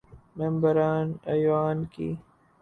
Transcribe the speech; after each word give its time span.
ممبران 0.37 1.07
ایوان 1.31 1.77
کی 1.93 2.09